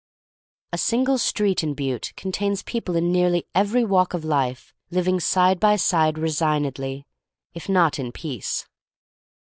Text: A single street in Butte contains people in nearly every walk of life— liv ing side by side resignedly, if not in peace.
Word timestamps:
A 0.73 0.79
single 0.79 1.19
street 1.19 1.61
in 1.61 1.75
Butte 1.75 2.11
contains 2.17 2.63
people 2.63 2.95
in 2.95 3.11
nearly 3.11 3.45
every 3.53 3.85
walk 3.85 4.15
of 4.15 4.25
life— 4.25 4.73
liv 4.89 5.07
ing 5.07 5.19
side 5.19 5.59
by 5.59 5.75
side 5.75 6.17
resignedly, 6.17 7.05
if 7.53 7.69
not 7.69 7.99
in 7.99 8.11
peace. 8.11 8.67